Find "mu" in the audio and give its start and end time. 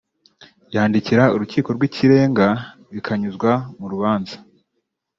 3.79-3.85